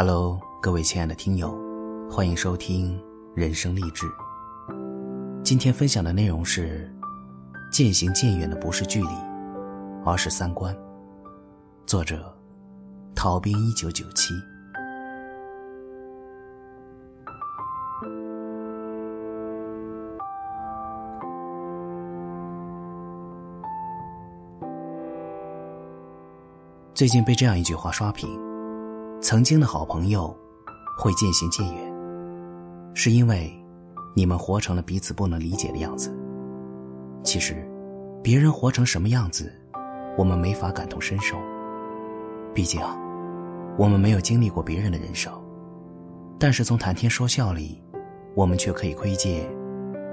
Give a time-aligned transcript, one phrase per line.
[0.00, 1.52] Hello，各位亲爱的听友，
[2.08, 2.96] 欢迎收听
[3.34, 4.06] 人生励志。
[5.42, 6.88] 今天分享的内容是：
[7.72, 9.08] 渐行渐远的不是距离，
[10.04, 10.72] 而是三观。
[11.84, 12.32] 作者：
[13.12, 14.34] 逃兵一九九七。
[26.94, 28.30] 最近被这样一句话刷屏：
[29.20, 30.34] 曾经的好朋友
[30.96, 31.92] 会渐行渐远，
[32.94, 33.52] 是因为
[34.14, 36.16] 你们活成了彼此不能理解的样子。
[37.24, 37.68] 其实，
[38.22, 39.52] 别人活成什么样子，
[40.16, 41.36] 我们没法感同身受。
[42.54, 42.80] 毕竟，
[43.76, 45.32] 我们没有经历过别人的人生。
[46.38, 47.82] 但是从谈天说笑里，
[48.36, 49.44] 我们却可以窥见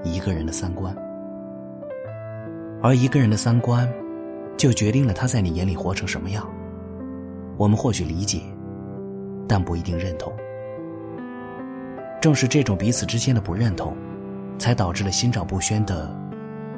[0.02, 0.92] 一个人的三观。
[2.82, 3.88] 而一个人的三观，
[4.56, 6.44] 就决定了他在你眼里活成什么样。
[7.56, 8.42] 我们或许理解，
[9.48, 10.32] 但不一定认同。
[12.20, 13.96] 正是这种彼此之间的不认同，
[14.58, 16.14] 才导致了心照不宣的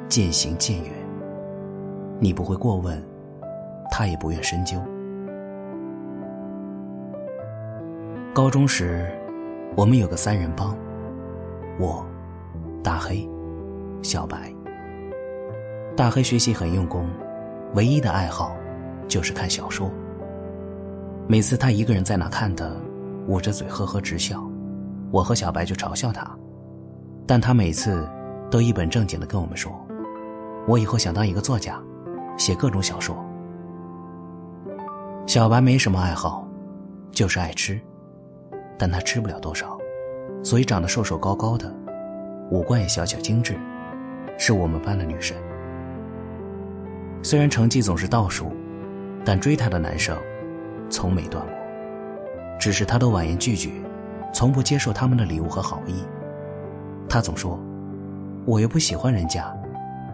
[0.07, 0.91] 渐行渐远。
[2.19, 3.01] 你不会过问，
[3.89, 4.77] 他也不愿深究。
[8.33, 9.09] 高中时，
[9.75, 10.77] 我们有个三人帮，
[11.79, 12.05] 我、
[12.83, 13.27] 大黑、
[14.03, 14.53] 小白。
[15.95, 17.09] 大黑学习很用功，
[17.73, 18.55] 唯一的爱好
[19.07, 19.89] 就是看小说。
[21.31, 22.75] 每次他一个人在那看的，
[23.27, 24.43] 捂着嘴呵呵直笑，
[25.11, 26.27] 我和小白就嘲笑他，
[27.27, 28.09] 但他每次
[28.49, 29.71] 都一本正经的跟我们说
[30.67, 31.79] ：“我以后想当一个作家，
[32.35, 33.15] 写各种小说。”
[35.27, 36.47] 小白没什么爱好，
[37.11, 37.79] 就是爱吃，
[38.75, 39.77] 但他吃不了多少，
[40.43, 41.71] 所以长得瘦瘦高高的，
[42.49, 43.55] 五官也小巧精致，
[44.39, 45.37] 是我们班的女神。
[47.21, 48.51] 虽然成绩总是倒数，
[49.23, 50.17] 但追她的男生。
[50.89, 51.53] 从没断过，
[52.59, 53.69] 只是他都婉言拒绝，
[54.33, 56.03] 从不接受他们的礼物和好意。
[57.07, 57.59] 他总说
[58.45, 59.51] ：“我又不喜欢人家，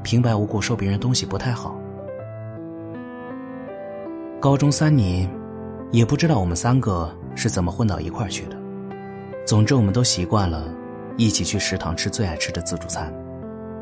[0.03, 1.75] 平白无故收别人东西不太好。”
[4.39, 5.27] 高中三年，
[5.91, 8.55] 也不知道我们三个是怎么混到一块儿去的。
[9.45, 10.71] 总之，我们都习惯了
[11.17, 13.11] 一起去食堂吃最爱吃的自助餐，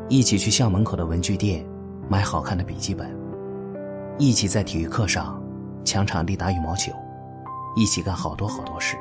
[0.08, 1.66] 一起去校门口的文具店
[2.08, 3.14] 买好看的笔记本，
[4.18, 5.43] 一起在体育课上。
[5.84, 6.92] 抢场地打羽毛球，
[7.76, 8.98] 一起干好多好多事。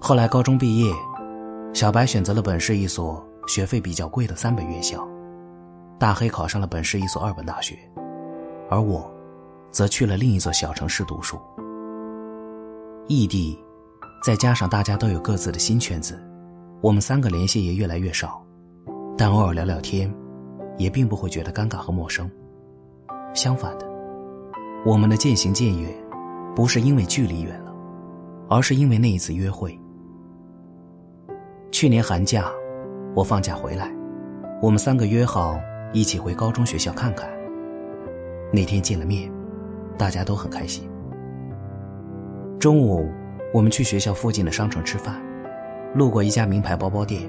[0.00, 0.92] 后来高中毕业，
[1.72, 5.06] 小白选择了本市一所学费比较贵的三本院校，
[5.98, 7.78] 大黑考上了本市一所二本大学，
[8.68, 9.08] 而我，
[9.70, 11.38] 则去了另一座小城市读书。
[13.06, 13.58] 异地，
[14.24, 16.20] 再加上大家都有各自的新圈子，
[16.80, 18.44] 我们三个联系也越来越少，
[19.16, 20.12] 但偶尔聊聊天，
[20.78, 22.30] 也并不会觉得尴尬和陌生。
[23.34, 23.91] 相反的。
[24.84, 25.88] 我们的渐行渐远，
[26.56, 27.72] 不是因为距离远了，
[28.48, 29.78] 而是因为那一次约会。
[31.70, 32.50] 去年寒假，
[33.14, 33.88] 我放假回来，
[34.60, 35.56] 我们三个约好
[35.92, 37.30] 一起回高中学校看看。
[38.52, 39.30] 那天见了面，
[39.96, 40.82] 大家都很开心。
[42.58, 43.08] 中午，
[43.54, 45.14] 我们去学校附近的商城吃饭，
[45.94, 47.22] 路过一家名牌包包店，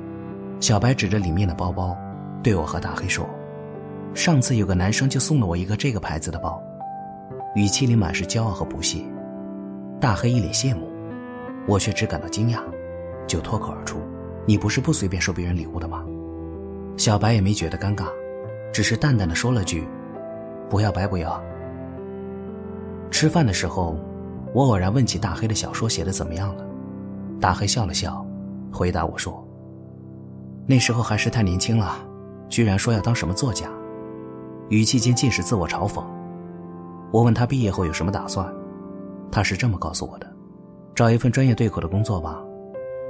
[0.59, 1.95] 小白指着里面的包包，
[2.41, 3.29] 对我和大黑说
[4.15, 6.59] ：“上次有个男生就送了我一个这个牌子的包。”
[7.55, 8.99] 语气里满是骄傲和不屑，
[10.01, 10.89] 大黑一脸羡慕，
[11.67, 12.59] 我却只感到惊讶，
[13.27, 13.99] 就脱口而出
[14.47, 16.03] ：“你不是不随便收别人礼物的吗？”
[16.97, 18.05] 小白也没觉得尴尬，
[18.73, 19.87] 只是淡淡的说了句
[20.67, 21.39] ：“不要白不要。”
[23.11, 23.99] 吃饭的时候，
[24.51, 26.65] 我偶然问起大黑的小说写的怎么样了，
[27.39, 28.25] 大黑笑了笑，
[28.71, 29.47] 回答我说
[30.65, 31.99] ：“那时候还是太年轻了，
[32.49, 33.67] 居然说要当什么作家。”
[34.69, 36.03] 语气间尽是自我嘲讽。
[37.13, 38.51] 我问他毕业后有什么打算，
[39.31, 40.25] 他是这么告诉我的：
[40.95, 42.43] 找一份专业对口的工作吧，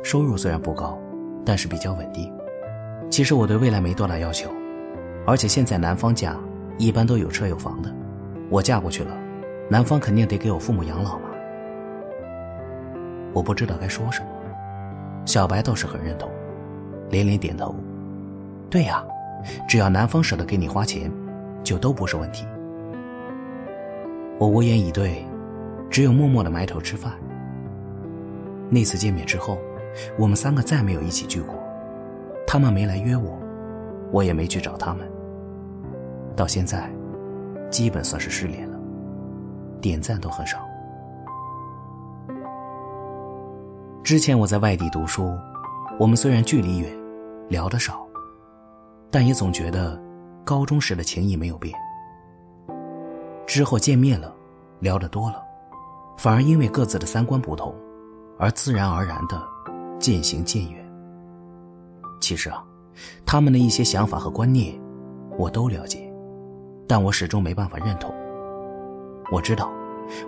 [0.03, 0.99] 收入虽然不高，
[1.45, 2.29] 但是比较稳定。
[3.09, 4.49] 其实我对未来没多大要求，
[5.25, 6.35] 而且现在男方家
[6.77, 7.89] 一般都有车有房的，
[8.49, 9.17] 我嫁过去了，
[9.69, 11.29] 男方肯定得给我父母养老嘛。
[13.31, 14.27] 我不知道该说什么，
[15.25, 16.29] 小白倒是很认同，
[17.09, 17.73] 连连点头
[18.69, 19.01] ：“对呀，
[19.65, 21.09] 只要男方舍得给你花钱，
[21.63, 22.45] 就都不是问题。”
[24.43, 25.25] 我无言以对，
[25.89, 27.13] 只有默默的埋头吃饭。
[28.69, 29.57] 那次见面之后，
[30.19, 31.55] 我们三个再没有一起聚过。
[32.45, 33.39] 他们没来约我，
[34.11, 35.09] 我也没去找他们。
[36.35, 36.91] 到现在，
[37.71, 38.77] 基本算是失联了，
[39.79, 40.57] 点赞都很少。
[44.03, 45.31] 之前我在外地读书，
[45.97, 46.91] 我们虽然距离远，
[47.47, 48.05] 聊得少，
[49.09, 49.97] 但也总觉得
[50.43, 51.73] 高中时的情谊没有变。
[53.45, 54.33] 之后见面了，
[54.79, 55.43] 聊得多了，
[56.17, 57.73] 反而因为各自的三观不同，
[58.37, 59.41] 而自然而然的
[59.99, 60.83] 渐行渐远。
[62.19, 62.63] 其实啊，
[63.25, 64.79] 他们的一些想法和观念，
[65.37, 66.11] 我都了解，
[66.87, 68.13] 但我始终没办法认同。
[69.31, 69.69] 我知道，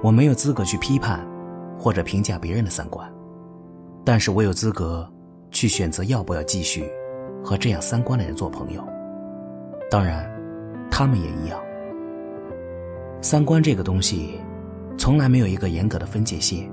[0.01, 1.25] 我没有资格去批判
[1.79, 3.09] 或者评价别人的三观，
[4.03, 5.09] 但是我有资格
[5.51, 6.89] 去选择要不要继续
[7.43, 8.85] 和这样三观的人做朋友。
[9.89, 10.29] 当然，
[10.91, 11.57] 他们也一样。
[13.25, 14.39] 三观这个东西，
[14.99, 16.69] 从来没有一个严格的分界线，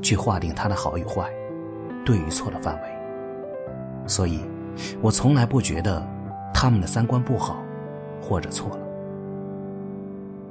[0.00, 1.28] 去划定它的好与坏、
[2.04, 2.82] 对与错的范围。
[4.06, 4.38] 所以，
[5.02, 6.06] 我从来不觉得
[6.54, 7.60] 他们的三观不好，
[8.22, 8.86] 或者错了。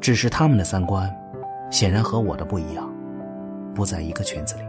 [0.02, 1.10] 只是他们的三观，
[1.72, 2.94] 显然和我的不一样，
[3.74, 4.64] 不在一个圈子里。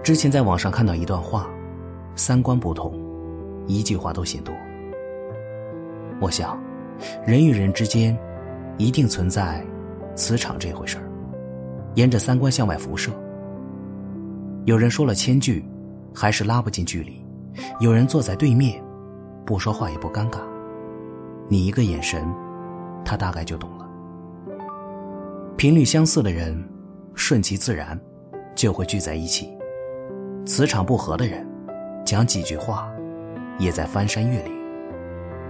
[0.00, 1.50] 之前在网上看到一段话：
[2.14, 2.94] 三观不同，
[3.66, 4.54] 一句话都嫌多。
[6.20, 6.56] 我想，
[7.26, 8.16] 人与人之间。
[8.78, 9.64] 一定存在
[10.14, 11.04] 磁场这回事儿，
[11.94, 13.10] 沿着三观向外辐射。
[14.64, 15.64] 有人说了千句，
[16.14, 17.14] 还是拉不近距离；
[17.80, 18.82] 有人坐在对面，
[19.44, 20.38] 不说话也不尴尬。
[21.48, 22.24] 你一个眼神，
[23.04, 23.88] 他大概就懂了。
[25.56, 26.56] 频率相似的人，
[27.14, 27.98] 顺其自然，
[28.54, 29.48] 就会聚在一起；
[30.46, 31.44] 磁场不合的人，
[32.04, 32.88] 讲几句话，
[33.58, 34.52] 也在翻山越岭，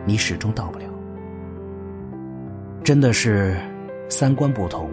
[0.06, 0.86] 你始终到不了。
[2.84, 3.56] 真的是
[4.08, 4.88] 三观不同，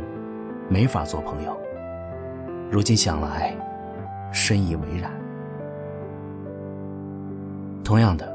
[0.67, 1.57] 没法做朋友。
[2.69, 3.55] 如今想来，
[4.33, 5.09] 深以为然。
[7.83, 8.27] 同样的，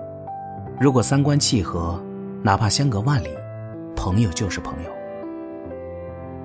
[0.80, 2.00] 如果三观契合，
[2.42, 3.28] 哪怕相隔万里，
[3.94, 4.90] 朋友就是朋友。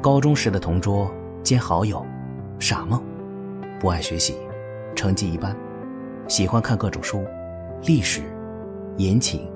[0.02, 1.10] 高中时的同桌
[1.42, 2.06] 兼好友，
[2.60, 3.02] 傻梦，
[3.80, 4.36] 不爱学习，
[4.96, 5.56] 成绩一般，
[6.28, 7.24] 喜欢看各种书，
[7.84, 8.22] 历史、
[8.98, 9.50] 言情、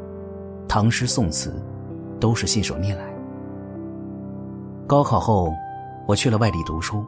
[0.67, 1.61] 唐诗宋词，
[2.21, 3.08] 都是信手拈来。
[4.89, 5.55] 高考后，
[6.07, 7.05] 我去了外地读书，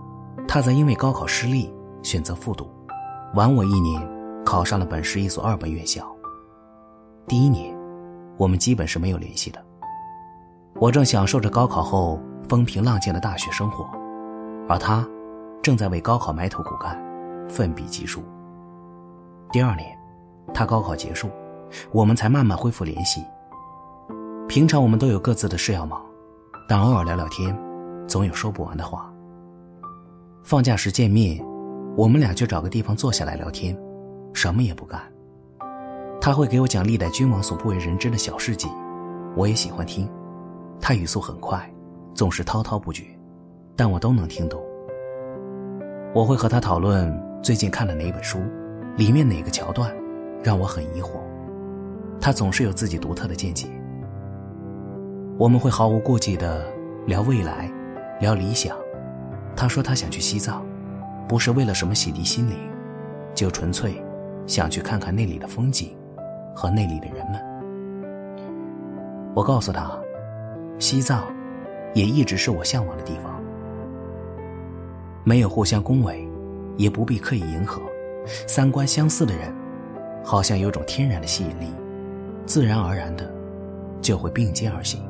[0.48, 1.74] 他则因为高考失利
[2.04, 2.69] 选择复读，
[3.33, 4.00] 晚我一年，
[4.45, 6.06] 考上了本市一所二本院校。
[7.28, 7.75] 第一年，
[8.38, 9.60] 我们基本是没有联系的。
[10.75, 13.84] 我正享受着高考后风平浪静的大学生活，
[14.69, 15.04] 而他
[15.63, 16.95] 正在为高考埋头苦干，
[17.50, 18.22] 奋笔疾书。
[19.51, 19.98] 第二年，
[20.54, 21.31] 他高考结束，
[21.92, 23.25] 我们才慢慢恢复联系。
[24.48, 26.00] 平常我们都有各自的事要忙，
[26.69, 27.70] 但偶尔聊聊天。
[28.12, 29.10] 总有说不完的话。
[30.44, 31.42] 放假时见面，
[31.96, 33.74] 我们俩就找个地方坐下来聊天，
[34.34, 35.02] 什么也不干。
[36.19, 38.68] 他会给我讲历代君王所不为人知的小事迹，
[39.38, 40.12] 我也喜欢听。
[40.81, 41.74] 他语速很快，
[42.13, 43.06] 总是滔滔不绝，
[43.78, 44.62] 但我都能听懂。
[46.13, 48.40] 我会和他讨论最近看了哪本书，
[48.98, 49.90] 里面哪个桥段
[50.44, 51.12] 让我很疑惑，
[52.19, 53.69] 他总是有自己独特的见解。
[55.38, 56.66] 我们会毫无顾忌的
[57.08, 57.72] 聊未来。
[58.21, 58.77] 聊理想，
[59.56, 60.63] 他说他想去西藏，
[61.27, 62.56] 不是为了什么洗涤心灵，
[63.33, 64.00] 就纯粹
[64.45, 65.97] 想去看看那里的风景
[66.56, 67.41] 和那里的人们。
[69.33, 70.00] 我告诉他，
[70.77, 71.23] 西藏
[71.95, 73.41] 也一直是我向往的地方。
[75.24, 76.24] 没有互相恭维，
[76.77, 77.81] 也不必刻意迎合，
[78.48, 79.51] 三观相似的人，
[80.24, 81.74] 好像有种天然的吸引力，
[82.46, 83.27] 自然而然的
[84.00, 85.03] 就会并肩而行。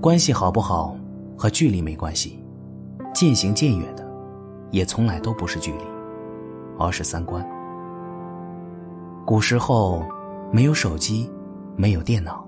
[0.00, 0.96] 关系好不好
[1.36, 2.40] 和距离没关系，
[3.12, 4.06] 渐行渐远的，
[4.70, 5.84] 也从来都不是距离，
[6.78, 7.44] 而是三观。
[9.26, 10.06] 古时候
[10.52, 11.28] 没有手机，
[11.74, 12.46] 没有电脑，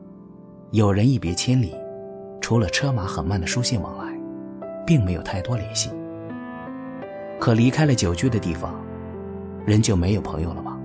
[0.70, 1.74] 有人一别千里，
[2.40, 4.16] 除了车马很慢的书信往来，
[4.86, 5.90] 并没有太多联系。
[7.40, 8.72] 可离开了久居的地方，
[9.66, 10.78] 人就没有朋友了吗？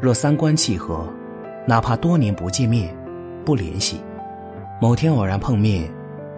[0.00, 1.06] 若三观契合，
[1.66, 2.96] 哪怕多年不见面，
[3.44, 4.00] 不联系。
[4.82, 5.88] 某天偶然碰面，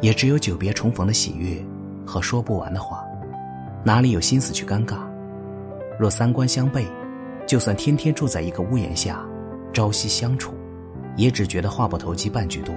[0.03, 1.57] 也只有久别重逢的喜悦
[2.05, 3.03] 和说不完的话，
[3.83, 4.99] 哪里有心思去尴尬？
[5.99, 6.85] 若三观相悖，
[7.47, 9.25] 就算天天住在一个屋檐下，
[9.73, 10.53] 朝夕相处，
[11.17, 12.75] 也只觉得话不投机半句多。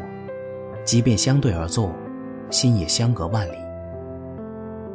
[0.86, 1.92] 即便相对而坐，
[2.50, 3.58] 心也相隔万里。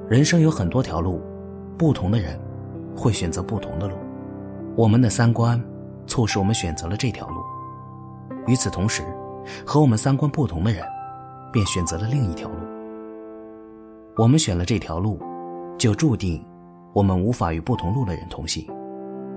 [0.08, 1.20] 人生有很多条路，
[1.76, 2.40] 不同的人
[2.96, 3.94] 会选择不同的路。
[4.74, 5.62] 我们的三观
[6.06, 7.42] 促使我们选择了这条路。
[8.46, 9.02] 与此同时。
[9.66, 10.84] 和我们三观不同的人，
[11.52, 12.56] 便选择了另一条路。
[14.16, 15.20] 我们选了这条路，
[15.78, 16.44] 就注定
[16.92, 18.64] 我们无法与不同路的人同行；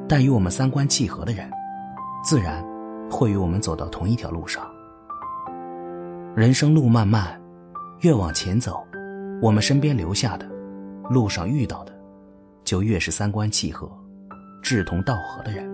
[0.08, 1.50] 但与我们三观契合的人，
[2.24, 2.64] 自然
[3.10, 4.66] 会与我们走到同一条路上。
[6.36, 7.40] 人生路漫漫，
[8.02, 8.84] 越往前走，
[9.42, 10.46] 我们身边留下的、
[11.10, 11.94] 路上遇到的，
[12.66, 13.90] 就越是三观契合、
[14.62, 15.66] 志同道合的人。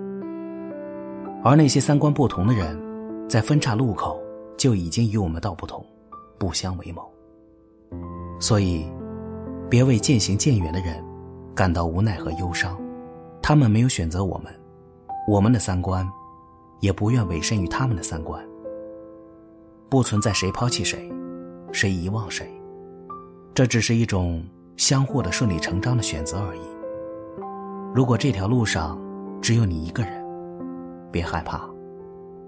[1.43, 2.79] 而那些三观不同的人，
[3.31, 4.19] 在分岔路口。
[4.57, 5.83] 就已经与我们道不同，
[6.37, 7.01] 不相为谋。
[8.39, 8.85] 所以，
[9.71, 11.03] 别为渐行渐远的人
[11.55, 12.79] 感到无奈和忧伤，
[13.41, 14.53] 他们没有选择我们，
[15.27, 16.07] 我们的三观，
[16.79, 18.39] 也不愿委身于他们的三观。
[19.89, 21.11] 不存在谁抛弃谁，
[21.71, 22.47] 谁遗忘谁，
[23.55, 24.45] 这只是一种
[24.77, 26.61] 相互的顺理成章的选择而已。
[27.95, 28.95] 如果这条路上
[29.41, 30.23] 只有你一个人，
[31.11, 31.67] 别害怕，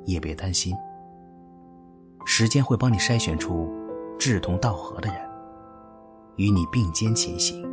[0.05, 0.75] 也别担心。
[2.25, 3.71] 时间会帮你筛选出
[4.17, 5.17] 志同道合的人，
[6.37, 7.72] 与你并肩前行。